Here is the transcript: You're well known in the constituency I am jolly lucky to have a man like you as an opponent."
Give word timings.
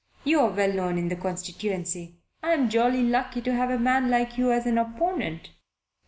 You're 0.23 0.49
well 0.49 0.73
known 0.73 0.97
in 0.97 1.09
the 1.09 1.15
constituency 1.15 2.17
I 2.41 2.53
am 2.53 2.71
jolly 2.71 3.03
lucky 3.03 3.39
to 3.43 3.53
have 3.53 3.69
a 3.69 3.77
man 3.77 4.09
like 4.09 4.35
you 4.35 4.51
as 4.51 4.65
an 4.65 4.79
opponent." 4.79 5.51